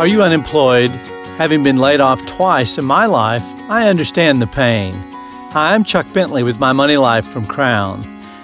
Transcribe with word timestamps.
Are 0.00 0.06
you 0.06 0.22
unemployed? 0.22 0.88
Having 1.36 1.62
been 1.62 1.76
laid 1.76 2.00
off 2.00 2.24
twice 2.24 2.78
in 2.78 2.86
my 2.86 3.04
life, 3.04 3.42
I 3.68 3.86
understand 3.90 4.40
the 4.40 4.46
pain. 4.46 4.94
Hi, 5.52 5.74
I'm 5.74 5.84
Chuck 5.84 6.10
Bentley 6.14 6.42
with 6.42 6.58
My 6.58 6.72
Money 6.72 6.96
Life 6.96 7.26
from 7.26 7.44
Crown. 7.44 8.00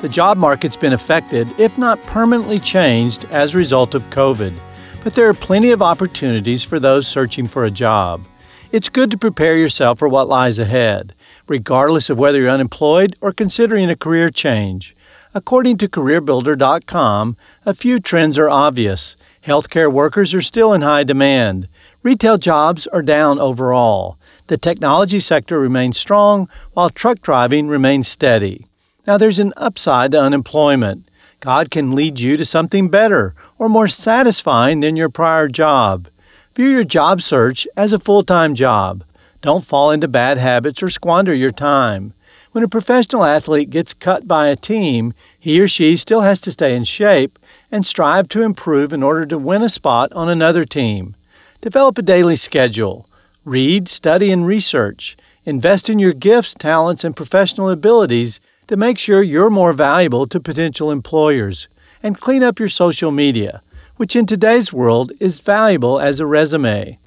The 0.00 0.08
job 0.08 0.38
market's 0.38 0.76
been 0.76 0.92
affected, 0.92 1.52
if 1.58 1.76
not 1.76 2.00
permanently 2.04 2.60
changed, 2.60 3.24
as 3.32 3.52
a 3.52 3.58
result 3.58 3.96
of 3.96 4.08
COVID, 4.10 4.56
but 5.02 5.14
there 5.14 5.28
are 5.28 5.34
plenty 5.34 5.72
of 5.72 5.82
opportunities 5.82 6.62
for 6.62 6.78
those 6.78 7.08
searching 7.08 7.48
for 7.48 7.64
a 7.64 7.70
job. 7.72 8.22
It's 8.70 8.88
good 8.88 9.10
to 9.10 9.18
prepare 9.18 9.56
yourself 9.56 9.98
for 9.98 10.08
what 10.08 10.28
lies 10.28 10.60
ahead, 10.60 11.14
regardless 11.48 12.08
of 12.08 12.16
whether 12.16 12.38
you're 12.38 12.48
unemployed 12.48 13.16
or 13.20 13.32
considering 13.32 13.90
a 13.90 13.96
career 13.96 14.30
change. 14.30 14.94
According 15.32 15.76
to 15.78 15.88
CareerBuilder.com, 15.88 17.36
a 17.64 17.74
few 17.74 18.00
trends 18.00 18.36
are 18.36 18.50
obvious. 18.50 19.14
Healthcare 19.44 19.92
workers 19.92 20.34
are 20.34 20.42
still 20.42 20.72
in 20.72 20.82
high 20.82 21.04
demand. 21.04 21.68
Retail 22.02 22.36
jobs 22.36 22.88
are 22.88 23.02
down 23.02 23.38
overall. 23.38 24.18
The 24.48 24.58
technology 24.58 25.20
sector 25.20 25.60
remains 25.60 25.98
strong, 25.98 26.48
while 26.74 26.90
truck 26.90 27.20
driving 27.20 27.68
remains 27.68 28.08
steady. 28.08 28.66
Now, 29.06 29.18
there's 29.18 29.38
an 29.38 29.52
upside 29.56 30.10
to 30.12 30.20
unemployment. 30.20 31.08
God 31.38 31.70
can 31.70 31.92
lead 31.92 32.18
you 32.18 32.36
to 32.36 32.44
something 32.44 32.88
better 32.88 33.32
or 33.56 33.68
more 33.68 33.86
satisfying 33.86 34.80
than 34.80 34.96
your 34.96 35.08
prior 35.08 35.46
job. 35.46 36.08
View 36.56 36.68
your 36.68 36.82
job 36.82 37.22
search 37.22 37.68
as 37.76 37.92
a 37.92 38.00
full 38.00 38.24
time 38.24 38.56
job. 38.56 39.04
Don't 39.42 39.64
fall 39.64 39.92
into 39.92 40.08
bad 40.08 40.38
habits 40.38 40.82
or 40.82 40.90
squander 40.90 41.32
your 41.32 41.52
time. 41.52 42.14
When 42.52 42.64
a 42.64 42.68
professional 42.68 43.22
athlete 43.22 43.70
gets 43.70 43.94
cut 43.94 44.26
by 44.26 44.48
a 44.48 44.56
team, 44.56 45.14
he 45.40 45.60
or 45.60 45.66
she 45.66 45.96
still 45.96 46.20
has 46.20 46.40
to 46.42 46.52
stay 46.52 46.76
in 46.76 46.84
shape 46.84 47.38
and 47.72 47.86
strive 47.86 48.28
to 48.28 48.42
improve 48.42 48.92
in 48.92 49.02
order 49.02 49.24
to 49.26 49.38
win 49.38 49.62
a 49.62 49.68
spot 49.68 50.12
on 50.12 50.28
another 50.28 50.64
team. 50.64 51.14
Develop 51.60 51.98
a 51.98 52.02
daily 52.02 52.36
schedule. 52.36 53.06
Read, 53.44 53.88
study, 53.88 54.30
and 54.30 54.46
research. 54.46 55.16
Invest 55.46 55.88
in 55.88 55.98
your 55.98 56.12
gifts, 56.12 56.54
talents, 56.54 57.04
and 57.04 57.16
professional 57.16 57.70
abilities 57.70 58.38
to 58.66 58.76
make 58.76 58.98
sure 58.98 59.22
you're 59.22 59.50
more 59.50 59.72
valuable 59.72 60.26
to 60.26 60.38
potential 60.38 60.90
employers, 60.90 61.66
and 62.02 62.20
clean 62.20 62.42
up 62.42 62.58
your 62.58 62.68
social 62.68 63.10
media, 63.10 63.62
which 63.96 64.14
in 64.14 64.26
today's 64.26 64.72
world 64.72 65.10
is 65.18 65.40
valuable 65.40 65.98
as 65.98 66.20
a 66.20 66.26
resume. 66.26 66.98